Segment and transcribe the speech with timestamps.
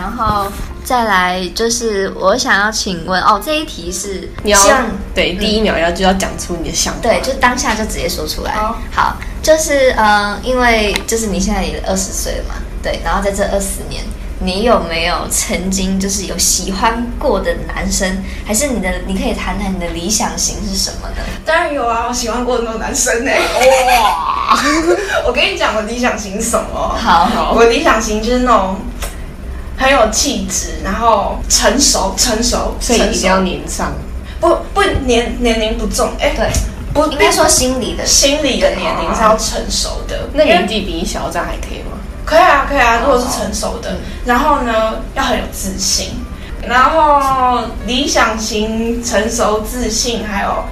[0.00, 0.50] 然后
[0.82, 7.00] 再来就是我想要请问哦，这一题是你要希望对第一秒要就要讲出你的想法。
[7.02, 8.54] 对，就当下就直接说出来。
[8.90, 14.02] 好就是嗯，因为就是你现在也二十岁了嘛，对，然后在这二十年，
[14.38, 21.22] 你有没有曾经就是有喜欢过的男生，还是你的你可以谈谈你的理想型是什么呢？
[21.44, 23.30] 当然有啊，我喜欢过那种男生呢、
[24.02, 24.58] 哇，
[25.28, 26.96] 我跟你讲，我理想型什么？
[26.98, 28.76] 好，好我理想型就是那种
[29.80, 33.92] 很有气质，然后成熟，成熟，成所以一定要熟，黏上。
[34.38, 36.50] 不不年年龄不重，哎、对，
[36.92, 40.28] 不应该说心理的心理的年龄是要成熟的。
[40.34, 41.96] 那因为年纪比你小，这样还可以吗？
[42.26, 46.10] 可以啊，可以啊，如果是成熟的，然后呢，要很有自信，
[46.68, 50.64] 然后理想型、成熟、自信，还有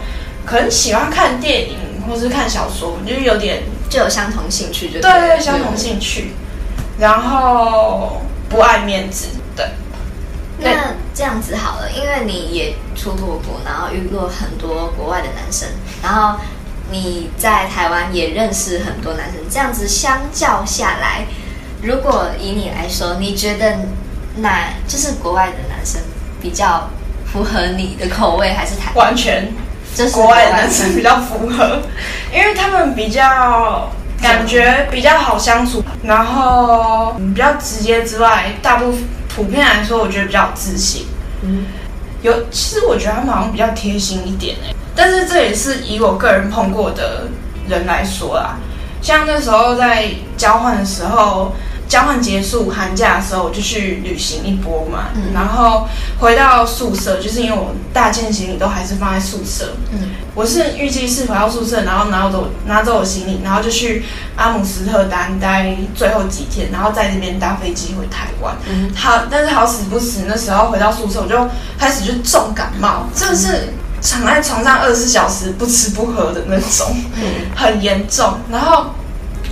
[0.44, 5.20] 可能喜欢看电影或是看小说，就是有点就有相同兴趣就对了。
[5.20, 6.34] 对相同兴趣，
[6.98, 9.66] 然后不爱面子，对，
[10.58, 15.68] 那这样子好了，因为你也出过国，然后遇过很多国外的男生，
[16.02, 16.40] 然后
[16.90, 21.26] 你在台湾也认识很多男生，这样子相较下来，
[21.82, 23.78] 如果以你来说，你觉得
[24.36, 26.00] 哪就是国外的男生
[26.40, 26.88] 比较
[27.30, 29.52] 符合你的口味，还是台完全
[29.94, 30.94] 就是国外的男生。
[30.96, 31.82] 比较符合，
[32.32, 33.90] 因为他们比较
[34.20, 41.06] 感觉比较好相处，然后嗯比较直接之外，大部分普遍来说，我觉得比较有自信。
[41.42, 41.66] 嗯，
[42.22, 47.28] 有，其实我觉得他们好像比较贴心一点哎，但是这也是以我个人碰过的
[47.68, 48.56] 人来说啦，
[49.00, 51.52] 像那时候在交换的时候。
[51.88, 55.32] 交换结束寒假的时候，我就去旅行一波嘛，嗯。
[55.32, 55.88] 然后
[56.20, 60.10] 回到宿舍，就是因为我大件行李都还是放在宿舍，嗯。
[60.34, 64.04] 我是预计是回到宿舍，然后拿走拿走我行李，然后就去
[64.36, 68.54] 阿姆斯特丹待最后几天，然后在那边搭飞机回台湾。
[68.68, 68.92] 嗯。
[68.94, 71.48] 好，但是好死不死，那时候回到宿舍，我就
[71.78, 73.72] 开始就重感冒，真的是
[74.02, 76.94] 躺在床上二十四小时不吃不喝的那种，
[77.56, 78.38] 很严重。
[78.50, 78.94] 然后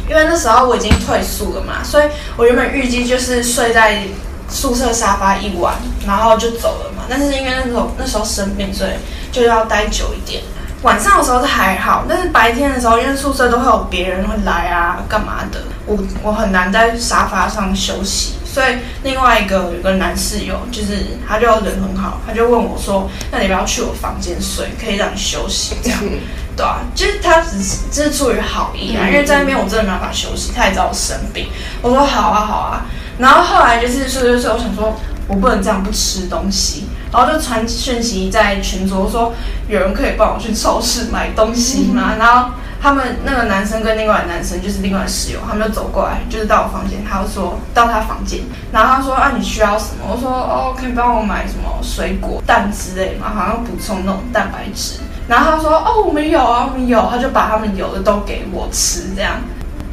[0.09, 4.03] 因为那时候我已经退宿了嘛，所以我原本预计就是睡在
[4.49, 5.75] 宿舍沙发一晚，
[6.07, 7.05] 然后就走了嘛。
[7.09, 8.91] 但是因为那时候那时候生病，所以
[9.33, 10.43] 就要待久一点。
[10.83, 18.35] 晚上的时候是还好，但是白天的时候，因为宿舍都会有别人会来啊，干嘛的，我我很难在沙发上休息。
[18.57, 18.69] 所以
[19.03, 25.75] 另外一个有个男室友，就是他就人很好，他就问我说：“那你不要去我房间睡，可以让你休息？
[25.83, 26.01] 这样。
[26.57, 31.49] ”对啊，就是他只是这是出于好意啊，嗯因为在那边我真的没办法休息，他也知道我生病，
[31.83, 32.87] 我说好啊好啊，
[33.19, 39.33] 然后后来就是睡睡睡，我想说我不能这样不吃东西，然后就传讯息在群组说
[39.69, 42.15] 有人可以帮我去超市买东西吗？
[42.19, 42.51] 然后
[42.81, 48.41] 他们那个男生跟另外男生就是另外室友，他们就走过来，就是到我房间，他就说到他房间，
[48.71, 50.05] 然后他说啊你需要什么？
[50.09, 55.01] 我说哦可以帮我买什么水果蛋之类嘛，好像补充那种蛋白质。
[55.29, 59.39] 然后他说哦我们有啊我们有，他就把他们有的都给我吃这样。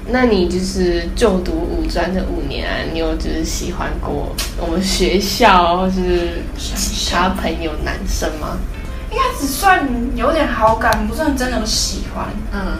[0.08, 8.58] 那你就是就读五专这五年啊，你有就是喜欢过我们学校或是其他朋友男生吗？
[9.10, 12.28] 应该只算有点好感，不算真的喜欢。
[12.52, 12.80] 嗯。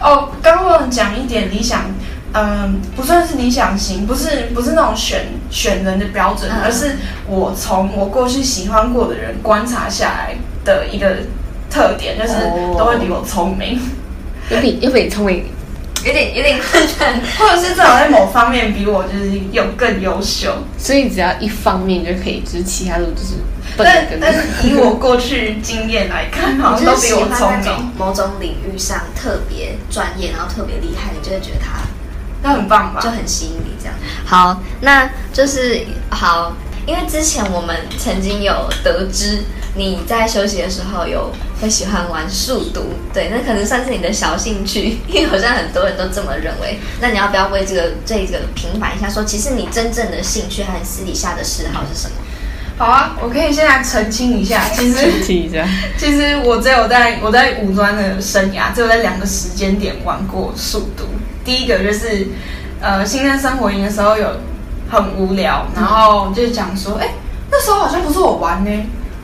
[0.00, 1.84] 哦，刚刚忘了讲一点理想，
[2.32, 6.62] 嗯，不算是理想型，不是不是那种选选人的标准，嗯。
[6.64, 6.96] 而是
[7.28, 11.18] 我从我过去喜欢过的人观察下来的一个
[11.70, 12.74] 特点，就是哦。
[12.76, 13.78] 都会比我聪明，
[14.50, 15.44] 有比有比聪明，
[16.04, 17.20] 有点有点困难。
[17.38, 20.52] 或者是至少在某方面比我就是有更优秀。
[20.78, 23.34] 所以只要一方面就可以，就是其他的就是
[23.76, 31.80] 笨但的跟但是以我过去经验来看，好像都比我聪明那种，某种领域上特别专业，然后特别厉害，你就会觉得他
[32.42, 33.10] 那很棒吧就？
[33.10, 33.94] 很吸引你这样。
[34.24, 36.52] 好，那就是好，
[36.86, 39.44] 因为之前我们曾经有得知
[39.76, 46.80] 你在休息的时候有会喜欢玩数独，对，那可能算是你的小兴趣， 因为好像很多人都这么认为。
[47.00, 52.16] 那你要不要为这个这个平反一下说其实你真正的兴趣和你私底下的嗜好是什么？
[52.76, 55.64] 好啊，我可以现在澄清一下， 其实澄清一下。
[55.96, 61.04] 其实我只有在我在五专的生涯，只有在两个时间点玩过速读。
[61.44, 62.26] 第一个就是
[62.80, 64.26] 呃新生生活营的时候有
[64.90, 67.14] 很无聊，然后就讲说，哎、
[67.52, 68.70] 那时候好像不是我玩呢，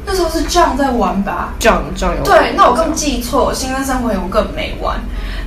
[0.08, 1.52] 那时候是 John 在玩吧？
[1.58, 4.96] 这样这样有对，那我更记错，新生生活营我更没玩。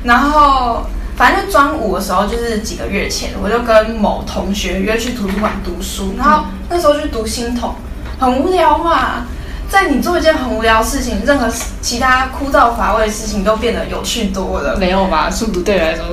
[0.03, 0.85] 然后
[1.17, 7.73] 反正就专五的时候，就是几个月前，我就跟某同学约去图书馆读书，然后那时候去读新统，
[8.19, 9.25] 很无聊嘛。
[9.67, 11.47] 在你做一件很无聊的事情，任何
[11.81, 14.77] 其他枯燥乏味的事情都变得有趣多了。
[14.77, 15.27] 没有吧？
[15.31, 16.05] 速读对你来说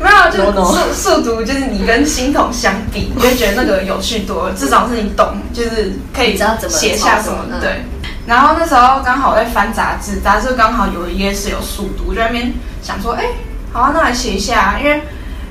[0.00, 6.36] 没有，就是速速读，就是你跟心童相比，你会觉得那个有趣多了，至少是你懂，就是可以
[6.68, 7.84] 写下什么对。
[8.26, 12.52] 然后那时候刚好在翻杂志，杂志刚好有一页是有速读，我就在那边
[12.82, 13.24] 想说，哎，
[13.72, 15.02] 好啊，那来写一下，因为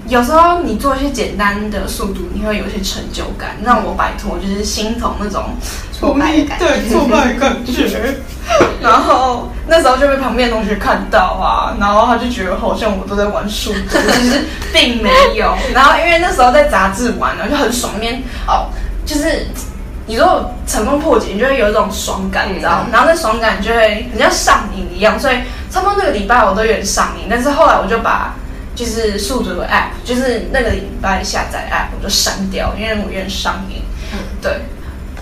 [0.07, 5.45] 有时候你做一些简单的速度，你会有一些成就感，让我摆脱就是心头那种
[5.91, 8.19] 挫败感对 挫败感觉。
[8.81, 14.41] 然后那时候就被旁边的同学看到啊，然后他就觉得好像我都在玩数字，其实
[14.73, 15.55] 并没有。
[15.73, 18.67] 然后因为那时候在杂志玩呢，就很爽，面哦，
[19.05, 19.47] 就是
[20.05, 22.87] 你如果成功破解，你就会有一种爽感，你知道吗？
[22.91, 25.37] 然后那爽感就会很像上瘾一样，所以
[25.71, 27.27] 差不多那个礼拜我都有点上瘾。
[27.29, 28.35] 但是后来我就把
[28.75, 33.81] 就是数独的 app，就是那个礼拜下载 app 我就删掉，因为我有点上瘾。
[34.13, 34.61] 嗯对，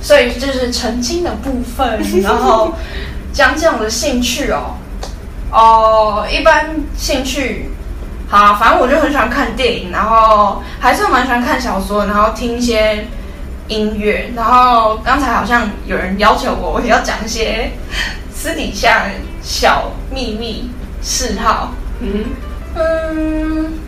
[0.01, 2.73] 所以就是澄清的部分，然后
[3.31, 4.75] 讲讲我的兴趣哦。
[5.51, 7.71] 哦，一般兴趣，
[8.29, 13.05] 好啊，反正我就很喜欢看电影，然后还是蛮喜欢看小说，然后听一些
[13.67, 14.31] 音乐。
[14.33, 17.71] 然后刚才好像有人要求我，我也要讲一些
[18.33, 19.07] 私底下
[19.41, 20.71] 小秘密
[21.01, 21.73] 嗜好。
[21.99, 22.25] 嗯，
[22.75, 23.79] 嗯，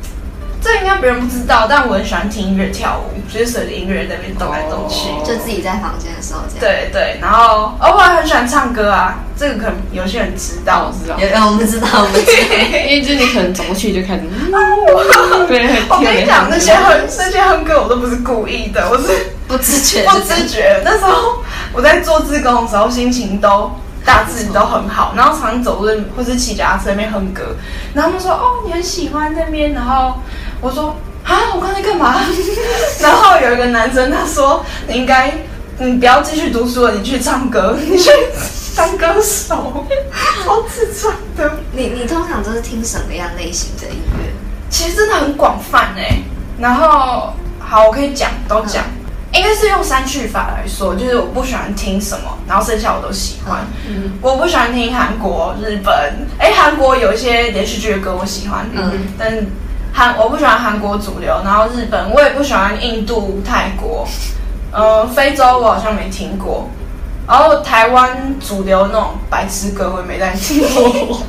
[0.62, 5.10] 这应该别人不知道，但我很喜欢听音乐跳舞，就是随着音乐在那边动来动去。
[5.10, 6.60] 哦就自己在房间的时候这样。
[6.60, 10.92] 对对，然后哦，我还很喜欢唱歌啊，这个可能有些人知道我。
[10.92, 12.56] 知道，有有，我们知道，我们知道。
[12.88, 14.54] 因为就是你可能走过去就开始，嗯
[15.48, 20.82] 对，我跟你讲，那些哼那些哼歌我都不是故意的，我是不自觉，不自觉。
[20.84, 21.42] 那时候
[21.74, 23.72] 我在做自工的时候，心情都
[24.06, 27.56] 大致都很好，然后常常走路或是骑脚踏车那边哼歌，
[27.94, 30.16] 然后他们说哦你很喜欢那边，然后
[30.62, 32.16] 我说啊我刚才干嘛？
[33.02, 35.34] 然后有一个男生他说你应该
[35.80, 38.10] 你不要继续读书了，你去唱歌， 你去
[38.76, 39.86] 当歌手，
[40.44, 41.60] 超自传的。
[41.72, 44.34] 你你通常都是听什么样类型的音乐？
[44.70, 46.18] 其实真的很广泛哎。
[46.60, 48.84] 然后好，我可以讲都讲，
[49.34, 53.66] 应该是用三句法来说，就是我不喜欢听什么，然后剩下我都喜欢。
[53.88, 54.14] 嗯。
[54.22, 59.08] 我不喜欢听韩国、日本，哎，韩国有一些连续剧的歌我喜欢，嗯。
[59.18, 59.46] 但
[59.92, 64.08] 韩我不喜欢韩国主流，然后日本我也不喜欢印度、泰国，
[64.72, 66.70] 呃，非洲我好像没听过。
[67.28, 70.62] 然后台湾主流那种白痴歌我也没在听。
[70.74, 71.22] 过，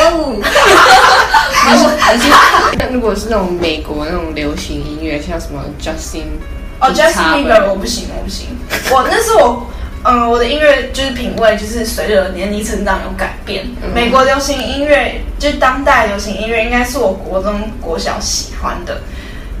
[0.00, 0.42] 哦，
[2.78, 6.24] 那 如果是那种美国那种流行音乐，像什么 Justin
[6.80, 8.48] 哦，Justin Bieber 我不行，我不行。
[8.90, 9.66] 我那是我，
[10.04, 13.66] 嗯，我的音乐就是品味，就是随着年龄成长有改变。
[13.82, 19.00] 嗯美国流行音乐，就是当代流行音乐，应该是我国中、国小喜欢的。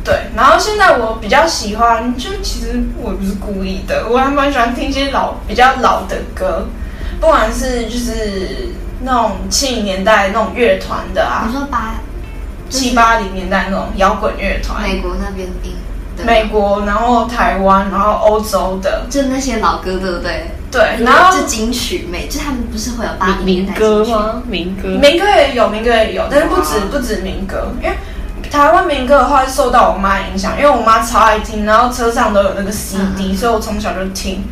[0.04, 6.66] 对，然后现在我比较喜欢，就其实我也不是故意的，我还蛮喜欢听一些老、比较老的歌，
[7.20, 8.70] 不管是就是
[9.02, 11.96] 那种七零年代那种乐团的啊你，说八
[12.70, 15.87] 七八零年代那种摇滚乐团，美国那边音，对
[16.24, 20.50] 美国，然后台湾，然后欧洲的，就那些老歌，对不对？
[20.70, 23.78] 对，然后就金曲美，就他们不是会有八零民年代？
[23.78, 24.42] 歌吗？
[24.46, 27.96] 民歌，民歌也有，民歌也有，但是不止不止民歌，因为
[28.50, 34.44] 台湾民歌的话受到我妈影响，因为我妈超爱听，然后车上都有那个 CD，、嗯所以我从小就听。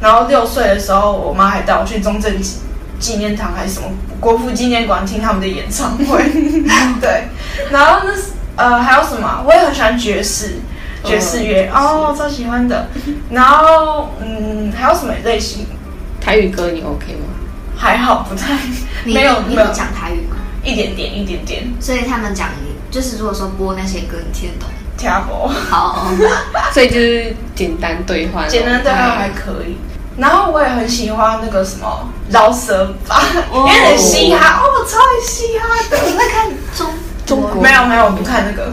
[0.00, 2.58] 然后六岁的时候，我妈还带我去中正纪
[3.00, 3.88] 纪念堂还是什么
[4.20, 6.22] 国父纪念馆听他们的演唱会。
[7.00, 7.24] 对，
[7.72, 9.42] 然后那是呃还有什么啊？
[9.44, 10.60] 我也很喜欢爵士。
[11.04, 12.88] 爵士乐、哦，超喜欢的。
[13.30, 15.66] 然后嗯，还有什么类型？
[16.20, 17.28] 台语歌你 OK 吗？
[17.76, 18.56] 还好，不太
[19.04, 20.36] 你没有没有讲台语吗？
[20.62, 21.64] 一点点一点点。
[21.80, 24.68] 所以他们讲你，就是如果说播那些歌，你听得懂？
[24.96, 25.48] 听不。
[25.48, 26.06] 好，
[26.72, 29.76] 所以就是简单对话，简单对话还可以。
[30.16, 33.20] 然后我也很喜欢那个什么饶舌吧，
[33.50, 35.98] 哦有点嘻哈哦，我超爱嘻哈的。
[36.06, 36.86] 你会看中
[37.26, 38.72] 中国没有没有，我不看那个，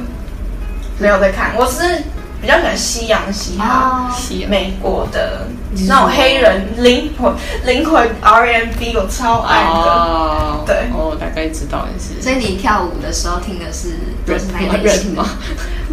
[1.00, 1.56] 没有在看。
[1.58, 2.04] 我是
[2.42, 5.48] 比较喜欢西洋嘻哈，哦，美国的
[5.88, 7.34] 那种黑人灵魂
[7.66, 9.70] 灵魂 R N B 我超爱的。
[9.70, 10.76] 哦，对。
[10.94, 12.20] 哦，大概知道也是。
[12.22, 13.90] 所以你跳舞的时候听的是
[14.26, 15.22] 都是那一类人型的。
[15.22, 15.30] 吗？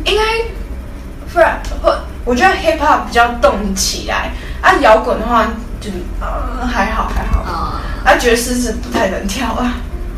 [0.04, 5.90] 应该 rap 或我觉得 hip hop 比较动起来，啊，摇滚的话就
[6.20, 7.44] 呃还好还好，
[8.04, 9.74] 呃，啊，爵士是不太能跳啊。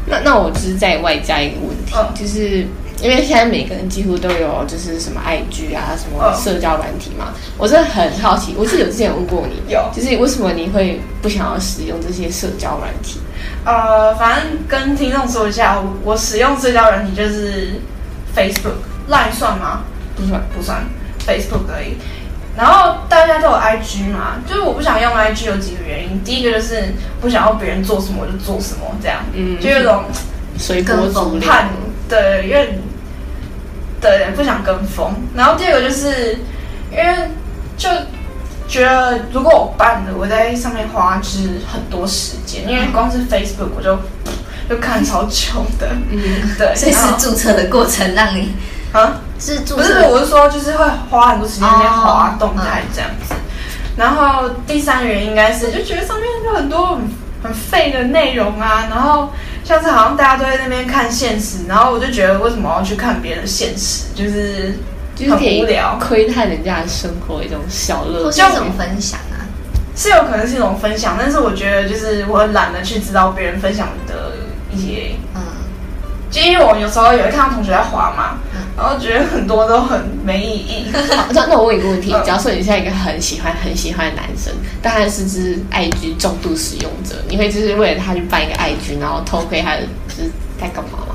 [0.06, 2.06] 那那我就是再外加一个问题，嗯。
[2.14, 2.66] 就是
[3.02, 13.20] 因为现在每个人几乎都有就是什么 IG 啊，什么嗯社交软体嘛，我真的很好奇，我记得有之前问过你，有就是为什么你会不想要使用这些社交软体？
[13.64, 17.80] 呃，反正跟听众说一下，我我使用社交软体就是
[18.36, 19.82] Facebook、Line 算吗？
[20.16, 20.84] 不算，不算
[21.26, 21.96] ，Facebook 而已。
[22.56, 30.04] 然后大家都有 IG 嘛，就是我不想用 IG 有几个原因，第一个就是不想要别人做什么我就做什么，这样，嗯就有种
[30.58, 31.48] 随波逐流。
[31.48, 31.68] 叛，
[32.08, 32.78] 对，因为
[34.00, 35.12] 对，不想跟风。
[35.34, 36.38] 然后第二个就是
[36.90, 37.30] 因为
[37.76, 37.88] 就
[38.68, 43.98] 觉得如果我办的，我在上面花就是很多时间，因为光是 Facebook 我就
[44.68, 46.20] 就看超久的，嗯，
[46.58, 48.54] 对，所以是注册的过程让你
[48.92, 49.20] 啊。
[49.42, 53.34] 是注不是，我是说，就是会花很多时间在滑哦动态这样子。
[53.96, 56.98] 然后第三个原因应该是，就觉得上面有很多很
[57.42, 58.86] 很废的内容啊。
[58.90, 59.32] 然后
[59.70, 64.76] 像是好像大家都在那边看现实，然后我就觉得为什么要去看别人的现实，就是
[65.16, 65.96] 很就是可以无聊。
[66.00, 68.42] 窥探人家的生活一种小乐趣。
[68.42, 69.46] 一种分享啊。
[69.94, 74.32] 是有可能是一种分享，但是我觉得就是我很懒得去知道别人分享的
[74.72, 75.40] 一些，嗯，
[76.30, 78.49] 就因为我有时候也会看到同学在滑嘛嗯，
[78.80, 80.86] 然后觉得很多都很没意义。
[81.14, 91.14] 好那那我问一个问题嗯，假如说你现在一个很喜欢很喜欢的男生，但他是只 IG 重度使用者，你会就是为了他去办一个 IG，然后偷窥他的就是在干嘛吗？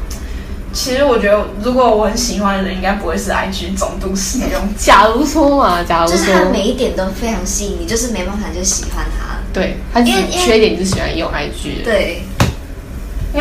[0.72, 4.76] 其实我觉得，如果我很喜欢的人，应该不会是 IG 重度使用者。
[4.78, 9.38] 假如说嘛，假如就是他每一点都非常吸引你，就是没办法就喜欢他。
[9.54, 12.24] 对他只因为因为缺点就是喜欢用 IG 的，对，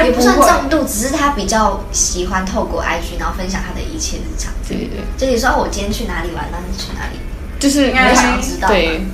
[0.03, 4.53] 也不算会重度，只是他比较喜欢透过 IG，然后分享他的一切日常。
[4.67, 7.19] 对对对，就你说哦我今天去哪里玩，那你去哪里？
[7.61, 9.07] 就是应该想知道对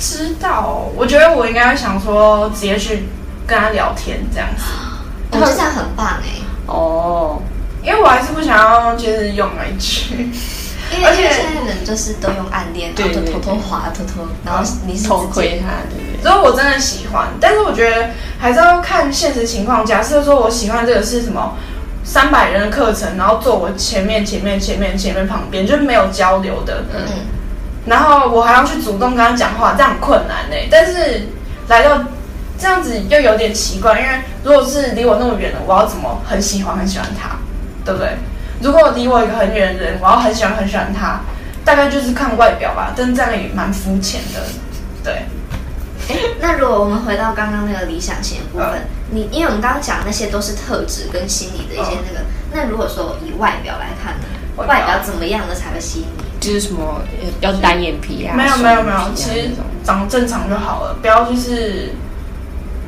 [0.00, 0.88] 知道。
[0.96, 3.04] 我觉得我应该想说，直接去
[3.46, 4.64] 跟他聊天这样子，
[5.30, 7.40] 我觉得这样很棒哎，哦，
[7.82, 10.26] 因为我还是不想要就是用 IG。
[10.92, 16.22] 因为而且现在人就是都用暗恋，然后就对对偷偷滑，偷偷，然后你是偷窥他，对不对？
[16.22, 19.84] 如果我真的喜欢，但是我觉得还是要看现实情况。
[19.84, 21.56] 假设说我喜欢这个是什么
[22.04, 27.12] 三百人的课程，然后坐我前面、前面、前面、前面旁边，就是没有交流的，嗯，嗯，
[27.86, 31.28] 然后我还要去主动跟他讲话，这样很困难呢、但是
[31.68, 32.04] 来到
[32.58, 37.36] 这样子又有点奇怪，因为如果是离我那么远的，我要怎么很喜欢很喜欢他，
[37.84, 38.16] 对不对？
[38.64, 41.20] 如果离我一个很远的人，我要很喜欢很喜欢他，
[41.64, 44.40] 大概就是看外表吧，但这样也蛮肤浅的，
[45.04, 45.12] 对。
[46.08, 56.24] 哎，那如果我们回到刚刚那个理想型的部分，嗯你因为我们刚刚讲那些都是特质跟心理的一些那个，那如果说以外表来看呢，外表外表怎么样的才会吸引你？
[56.40, 59.50] 就是什么呃要单眼皮啊，没有双没有没有，其实
[59.84, 61.92] 长正常就好了，不要就是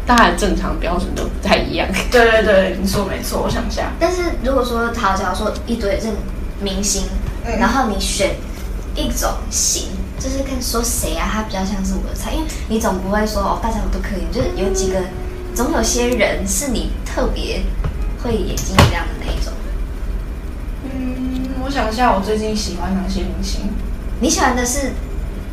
[0.07, 1.89] 大家的正常标准都不太一样。
[2.11, 6.09] 对对对，你说没错，我想一下，但是如果说好，假如说一堆这
[6.63, 7.03] 明星，
[7.45, 8.37] 嗯然后你选
[8.95, 15.01] 一种型，就是看说谁啊，他比较像是我的菜，因为你总不会说哦，大家我都可以，就是有几个，
[15.55, 17.63] 总有些人是你特别
[18.23, 19.53] 会眼睛一亮的那一种。
[20.85, 23.63] 嗯，我想一下，我最近喜欢哪些明星？
[24.21, 24.93] 你喜欢的是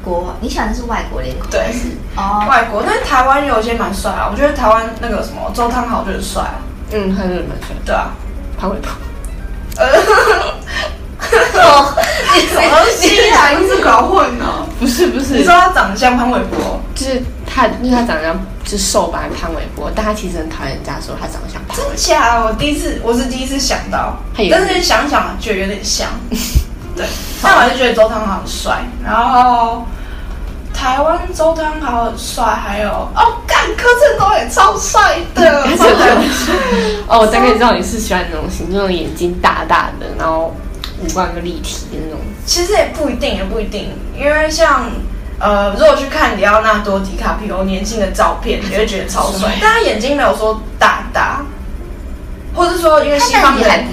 [0.04, 1.60] 国，你喜欢的是外国脸孔，对。
[1.62, 1.80] 还是？
[2.16, 6.60] 哦，外国，但是台湾有一些蛮帅啊，我觉得台湾那个什么周汤豪就很帅啊，
[6.92, 7.70] 嗯，他是蛮帅。
[7.74, 8.12] 的，对啊，
[8.60, 8.90] 潘玮柏。
[11.56, 11.96] 哦，
[12.50, 13.50] 什么东西啊？
[13.58, 14.68] 你是搞混哦？
[14.80, 22.36] 不是不是，你说他长得像潘玮柏，就是他，因为他长得像是瘦版的潘玮柏，但他其实很讨厌人家说他长得像潘玮真假？
[22.36, 22.46] 的？
[22.46, 24.18] 我第一次，我是第一次想到。
[24.52, 26.10] 但是想想觉得有点像，
[26.96, 27.06] 对，
[27.44, 29.86] 但我还是觉得周汤豪很帅，然后。
[30.76, 35.62] 台湾周汤豪很帅，还有哦，干柯震东也超帅的。
[37.08, 40.54] 哦，我大概知道你是喜欢那种型，那种眼睛大大的，然后
[41.00, 42.20] 五官又立体的那种。
[42.46, 44.90] 其实也不一定，也不一定，因为像
[45.40, 51.46] 呃，如果去看里奥纳多·迪卡皮欧年轻的照片，你会觉得超帅帅， 但他眼睛没有说大大，
[52.56, 53.86] 或者说因为西方人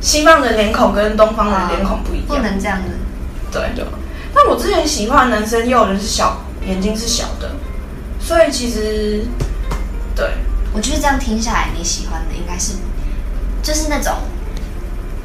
[0.00, 2.26] 西方的脸孔跟东方的脸孔不一样。
[2.28, 2.90] 不，能这样子。
[3.52, 3.62] 对。
[4.34, 7.50] 但我之前喜欢的男生，也有人是小眼睛是小的，
[8.20, 9.24] 所以其实
[10.14, 10.30] 对。
[10.72, 12.74] 我觉得这样听下来，你喜欢的应该是
[13.60, 14.14] 就是那种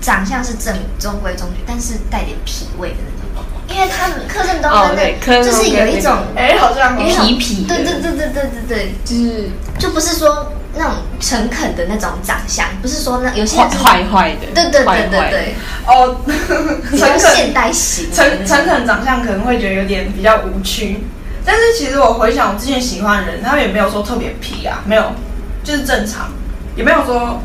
[0.02, 3.16] 长相是正中规中矩，但是带点痞味的那种。
[3.68, 7.76] 因为他们柯震东的对柯震东就是有一种哎、好像有一种痞痞的。
[7.76, 15.56] 对对对对对对对，就是就不是说那种诚恳的那种长相，不是说那有些坏人坏坏的，对对对对对，
[15.88, 16.16] 哦，
[16.92, 21.04] 比较诚恳现代型诚诚恳长相可能会觉得有点比较无趣，
[21.46, 25.12] 但是其实我回想我之前喜欢的人，他们也没有说特别皮啊，没有，
[25.64, 26.30] 就是正常，
[26.76, 27.42] 也没有说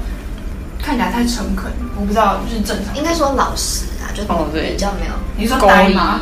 [0.82, 2.96] 看起来太诚恳，我不知道，就是正常。
[2.96, 5.12] 应该说老实啊，就哦对比较没有。
[5.36, 6.20] 你说呆吗？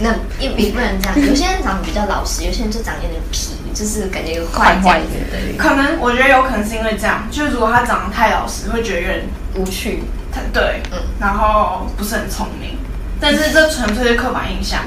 [0.00, 0.10] 那
[0.40, 9.24] 也也不能这样，有些人长得比较老实，有些人就长得有点皮，就是感觉有坏坏的，对可能我觉得有可能是因为这样，就是如果他长得太老实，会觉得有点
[9.56, 10.02] 无趣。
[10.32, 12.76] 他对，嗯然后不是很聪明，
[13.20, 14.80] 但是这纯粹是刻板印象，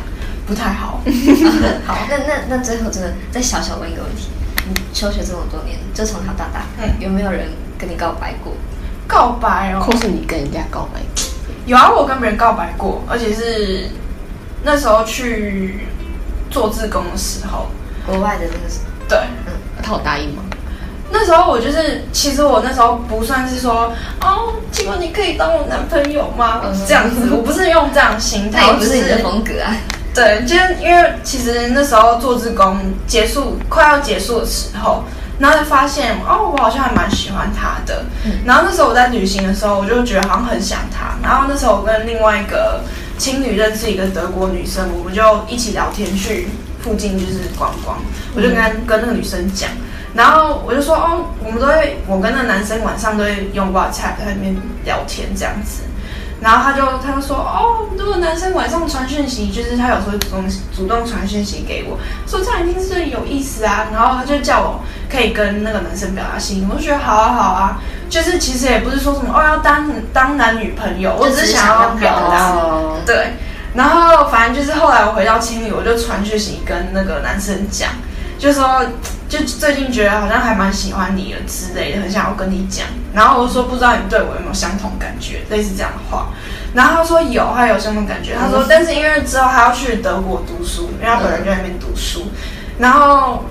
[0.45, 1.01] 不太好。
[1.87, 4.27] 好，那那那最后真的再小小问一个问题：
[4.67, 7.47] 你求学这么多年，就从小到大，嗯有没有人
[7.77, 8.53] 跟你告白过？
[9.07, 10.99] 告白哦，或是你跟人家告白，
[11.65, 13.87] 有啊，我跟别人告白过，而且是
[14.63, 15.87] 那时候去
[16.49, 17.67] 做志工的时候，
[18.05, 19.19] 国外的那个是对，
[19.81, 20.43] 他有答应吗？
[21.09, 26.61] 那时候我就是，其实我那时候不算是说，哦，请问你可以当我男朋友吗？
[26.65, 29.73] 嗯这样子，我不是用这样的心态， 不是你的风格啊。
[30.13, 35.03] 对，就是因为其实那时候做志工结束快要结束的时候，
[35.39, 38.03] 然后就发现哦，我好像还蛮喜欢他的。
[38.43, 41.15] 然后那时候我在旅行的时候，我就觉得好像很想他。
[41.21, 42.81] 然后那时候我跟另外一个
[43.17, 46.47] 青旅认识一个德国女生，我们就一起聊天去
[46.81, 47.97] 附近就是逛逛，
[48.35, 49.69] 我就跟她跟那个女生讲。
[50.13, 54.55] 然后我就说哦，我们都会，我跟那个男生晚上都会用 WhatsApp 在那边
[54.85, 55.81] 聊天这样子。
[56.39, 63.87] 然后他就他就说哦，如果男生晚上传讯息，就是他有时候主动主动传讯息给我，说这样一定是有意思啊。
[63.91, 72.51] 然后他就叫我可以跟那个男生表达心意，我就觉得好啊好啊，就是其实也不是说什么哦要当当男女朋友，我只是想要表达。
[72.51, 73.33] 哦，对，
[73.73, 77.89] 然后反正就是后来我回到青旅，我就传讯息跟那个男生讲，
[78.37, 78.85] 就说
[79.29, 82.87] 就最近觉得好像还蛮喜欢你的之类的，很想要跟你讲。
[83.13, 86.27] 然后我就说不知道你对我有没有相同感觉，类似这样的话。
[86.73, 88.35] 然后他说有，他有相同感觉。
[88.39, 92.27] 他说，但是因为之后他要去德国读书，因为他本人就在那边读书，
[92.79, 93.43] 然后。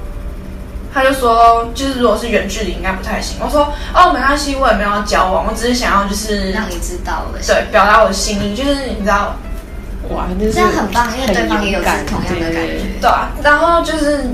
[0.95, 3.37] 他就说，就是如果是远距离应该不太行。
[3.39, 7.39] 我说哦，没关系，我也没有要交往，我只是想要就是让你知道了。
[7.47, 9.37] 对表达我的心意，就是你知道
[10.09, 14.25] 哇，就是这样很棒因为对方也有同样的感觉对啊，然后就是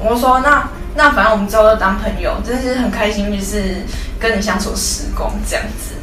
[0.00, 3.82] 我说那那反正我们之后就当朋友，真是很开心，就是
[4.18, 5.94] 跟你相处时光这样子。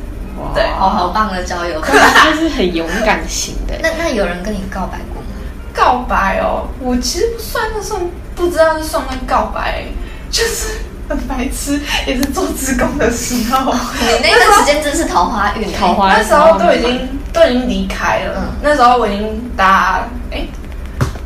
[0.55, 1.79] 对哦，好棒的交友。
[1.85, 3.75] 他是很勇敢型的。
[3.83, 5.27] 那那有人跟你告白过吗？
[5.73, 8.01] 告白哦，我其实不算那算
[8.35, 9.85] 不知道是算不算告白，
[10.31, 13.71] 就是很白痴，也是做职工的时候。
[13.71, 20.47] 你那段时间真是桃花运欸，桃花那时候都已经都已经离开了，嗯那时候我已经搭哎、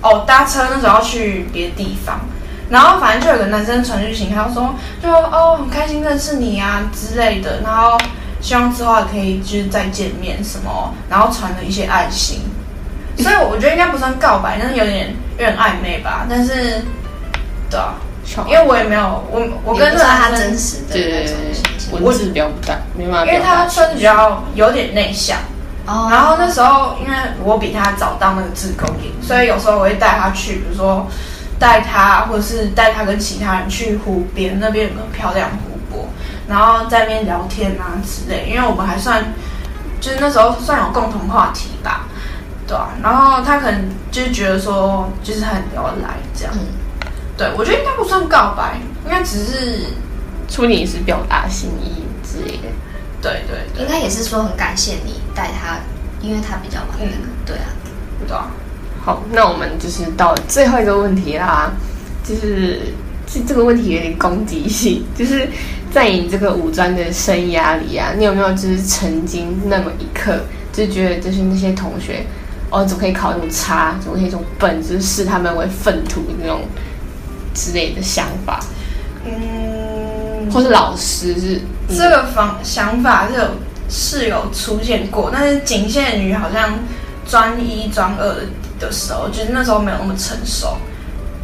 [0.01, 2.19] 哦搭车，那时候要去别的地方，
[2.69, 7.97] 然后反正就有个男生传讯息，他就说就哦很开心认识你啊之类的，然后
[8.41, 12.41] 希望之后还可以就是再见面什么，然后传了一些爱心，
[13.17, 16.82] 所以我觉得应该不算告白，但是有点有点暧昧吧，但是
[17.69, 17.93] 对啊，
[18.47, 21.25] 因为我也没有我我跟他真实的对对。
[21.25, 21.36] 对，
[22.01, 23.39] 文字表不大，没办法因为。
[23.45, 25.38] 他算是比较有点内向。
[25.86, 31.06] 哦然后那时候，因为我比他早到那个志工营，所以有时候我会带他去，比如说
[31.65, 36.08] 带他，或者是带他跟其他人去湖边，那边有个漂亮湖泊，
[36.47, 38.47] 然后在那边聊天啊之类。
[38.47, 39.34] 因为我们还算，
[39.99, 42.06] 就是那时候算有共同话题吧，
[42.67, 42.89] 对啊。
[43.01, 46.54] 然后他可能就是觉得说，就是很聊得来这样。
[46.54, 46.67] 嗯
[47.36, 49.88] 对，我觉得应该不算告白，应该只是
[50.47, 52.69] 说不定也是表达心意之类的。
[53.23, 55.80] 对对对应该也是说很感谢你带他，
[56.21, 57.12] 因为他比较晚那个，
[57.43, 57.65] 对啊。
[58.28, 58.51] 对啊。
[59.05, 61.71] 好，那我们就是到最后一个问题啦，
[62.23, 62.79] 就是
[63.27, 65.47] 这这个问题有点攻击性，就是
[65.91, 70.39] 在你这个五专的生涯里啊，你有没有就是曾经那么一刻，
[70.73, 72.25] 就觉得就是那些同学，
[72.71, 76.61] 哦，怎么可以考那么差，怎么可以这种笨，就是视他们为粪土那种
[77.53, 78.59] 之类的想法，
[79.23, 81.95] 嗯，或是老师是嗯。
[81.95, 83.49] 这个方想法是有
[83.87, 86.79] 是有出现过，但是仅限于好像
[87.27, 88.41] 专一、专二的
[88.79, 90.77] 的时候，就是那时候没有那么成熟，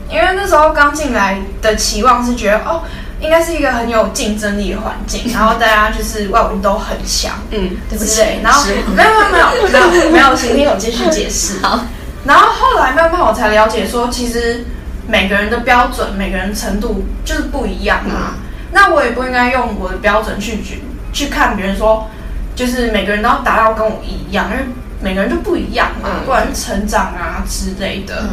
[0.10, 2.84] 因为那时候刚进来的期望是觉得哦，
[3.20, 11.60] 应该是一个很有竞争力的环境， 然后大家就是外文都很强嗯，对不对，然后没有没有没有没有没有，请听我继续解释。
[11.62, 11.86] 好，
[12.26, 14.65] 然后后来慢慢我才了解说，其实
[15.08, 18.36] 每个人的标准、每个人程度就是不一样啊。
[18.74, 22.10] 那我也不应该用我的标准去去去看别人说，
[22.56, 24.63] 就是每个人都要达到跟我一样，因为
[25.02, 26.20] 每个人都不一样嘛，嗯。
[26.22, 28.24] 不管是成长啊之类的。
[28.24, 28.30] 嗯，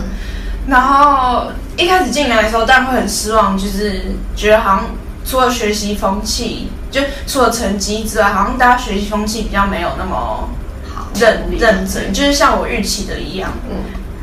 [0.69, 4.85] 然后一开始进来的时候，当然会很失望，就是觉得好像
[5.25, 10.49] 除了学习风气，就除了成绩之外，好像大家学习风气比较没有那么
[10.95, 13.51] 好，认认真，就是像我预期的一样。
[13.71, 13.77] 嗯。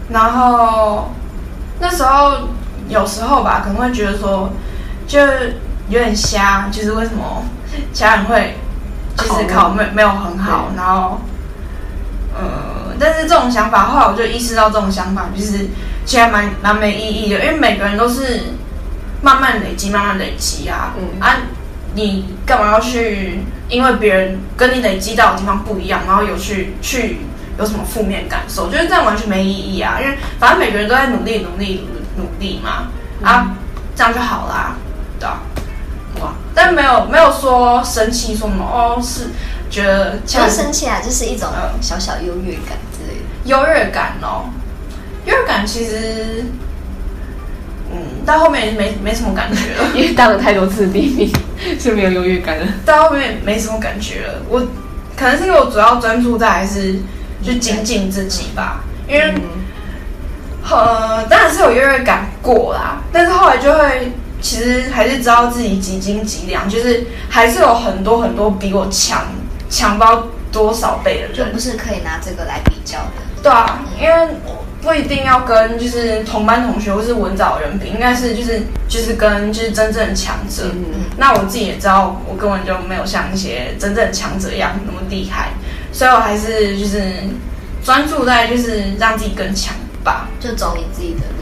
[0.09, 1.11] 然后
[1.79, 2.49] 那时候
[2.87, 4.51] 有时候吧，可能会觉得说，
[5.07, 5.19] 就
[5.89, 7.43] 有点瞎，就是为什么
[7.91, 8.57] 其他人会
[9.17, 11.21] 就是考没没有很好，然后
[12.37, 15.69] 呃，但是这种想法后来我就意识到，这种想法就是
[16.05, 18.41] 其实还蛮蛮没意义的，因为每个人都是
[19.21, 21.37] 慢慢累积，慢慢累积啊，嗯啊，
[21.93, 27.19] 你干嘛要去因为别人跟你累积到的地方不一样，然后有去去
[27.57, 28.65] 有什么负面感受？
[28.65, 32.87] 我觉得这样完全没意义啊，因为反正每个人都在努力努力努努力嘛，
[33.23, 33.55] 啊，
[33.95, 34.75] 这样就好啦，
[35.19, 35.39] 对啊。
[36.21, 36.31] 哇！
[36.53, 39.31] 但没有没有说生气说什么哦，是
[39.69, 43.25] 觉得不像是生气啊，就是一种嗯小小优越感之类的。
[43.45, 44.49] 优越感哦，
[45.25, 46.45] 优越感其实，
[47.91, 51.31] 嗯，到后面没没什么感觉了， 因为当了太多次第一名，
[51.79, 52.67] 是没有优越感了。
[52.85, 54.41] 到后面没什么感觉了。
[54.49, 54.59] 我
[55.15, 56.95] 可能是因为我主要专注在还是
[57.43, 59.41] 就精进自己吧，因为嗯
[60.67, 69.25] 呃，当然是有优越感过啦，但是后来就会，其实还是知道自己几斤几两，就是还是有很多很多比我强
[69.75, 73.11] 强包多少倍的人就不，是可以拿这个来比较的。
[73.43, 74.35] 对啊，因为
[74.81, 80.71] 不一定要跟就是同班同学或是文藻人比，应该是就是就是跟就是真正的强者。
[80.73, 85.49] 嗯那我自己也知道，我根本就没有像一些真正的强者一样那么厉害，
[85.91, 87.01] 所以我还是就是
[87.83, 90.29] 专注在就是让自己更强吧。
[90.39, 91.34] 就走你自己的。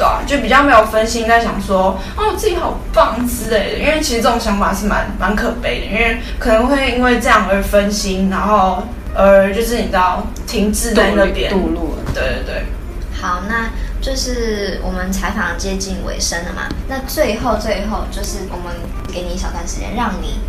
[0.00, 3.78] 对啊，就比较没有分心在想说，哦，自己好棒之类的。
[3.80, 8.82] 因为其实这种想法是蛮蛮可悲的，因为可能会因为这样而分心，然后
[9.14, 11.52] 而就是你知道停滞在那边。
[11.52, 12.12] 堕落了。
[12.14, 12.64] 对对对，
[13.20, 13.68] 好，那
[14.00, 16.62] 就是我们采访接近尾声了嘛。
[16.88, 18.74] 那最后最后就是我们
[19.12, 20.40] 给你一小段时间，让你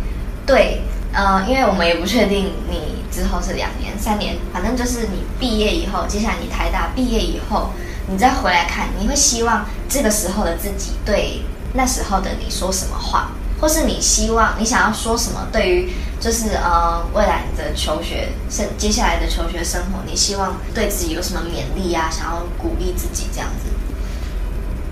[0.46, 0.80] 对
[1.12, 7.70] 呃，因为我们也不确定你之后是两年、三年，反正就是你毕业以后，接下来你台大毕业以后，
[8.08, 11.42] 你再回来看，你会希望这个时候的自己对
[11.74, 15.46] 那时候的你说什么话，或是你希望你想要说什么？
[15.52, 22.10] 对于就是呃未来你的求学生接下来的求学生活，你希望对自己有什么勉励啊？
[22.10, 23.70] 想要鼓励自己这样子？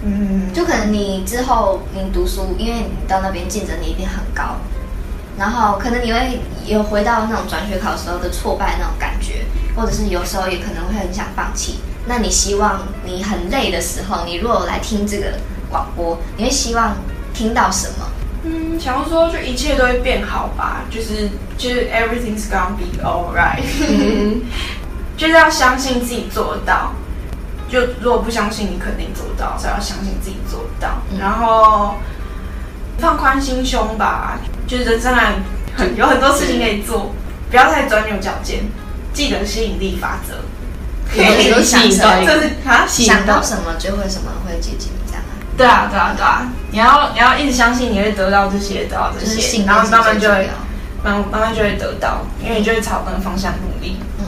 [0.03, 4.57] 嗯，就可能你之后你读书，因为你到那边竞争力一定很高，
[5.37, 9.45] 然后可能你会有回到那种转学考时候的挫败那种感觉，
[9.77, 11.81] 或者是有时候也可能会很想放弃。
[12.07, 15.35] 那你希望你很累的时候，你如果来听这个
[15.71, 16.97] 广播，你会希望
[17.33, 18.07] 听到什么？
[18.43, 24.41] 嗯，想要说就一切都会变好吧，就是就是 everything's gonna be alright，嗯
[25.17, 26.93] 就是要相信自己做得到。
[27.69, 31.03] 就如果不相信，你肯定做不到，所以要相信自己做得到。
[31.13, 31.97] 嗯然后
[32.99, 35.35] 放宽心胸吧，就是人生还
[35.77, 37.15] 很有很多事情可以做，
[37.51, 38.65] 不要太钻牛角尖，
[39.13, 40.35] 记得吸引力法则。
[41.15, 45.33] 可以都吸引到一个这是啊，想到什么就会什么会接近这样啊。
[45.57, 50.49] 对啊，对啊，对啊，你要你要一直相信你会得到这些，得到这些，就是信然后慢慢就会。
[51.03, 53.97] 慢慢慢就会得到，因为你就会朝那个方向努力。
[54.19, 54.27] 嗯，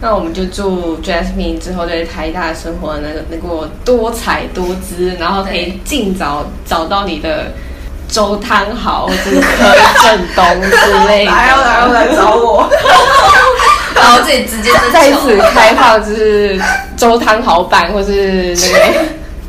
[0.00, 7.52] 那我们就祝 Jasmine 之后在台大生活能能够多彩多姿，然后可以尽早找到你的
[8.08, 11.32] 周汤豪或者是 柯震东之类的。
[11.32, 12.66] 来哦来哦来找我，
[13.96, 16.60] 然后自己直接就在此开放，就是
[16.96, 19.04] 周汤豪版，或是那个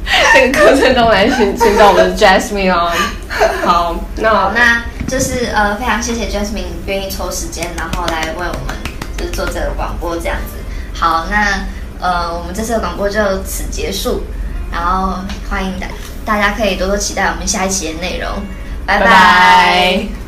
[0.34, 2.92] 那个柯震东来寻寻找我们的 Jasmine 哦。
[3.66, 8.76] 好，那好，那就是呃，非常谢谢 Jasmine 愿意抽时间，然后来为我们
[9.18, 10.58] 就是做这个广播这样子。
[10.94, 11.66] 好，那
[12.00, 14.24] 呃，我们这次的广播就此结束，
[14.72, 15.88] 然后欢迎大
[16.26, 18.30] 大家可以多多期待我们下一期的内容，
[18.86, 20.27] 拜拜拜拜